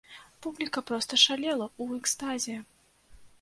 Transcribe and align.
Публіка 0.45 0.81
проста 0.89 1.19
шалела 1.25 1.67
ў 1.67 2.01
экстазе! 2.01 2.57